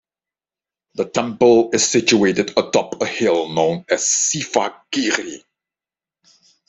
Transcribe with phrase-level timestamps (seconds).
[0.95, 5.43] The temple is situated atop a hill known as Sivagiri.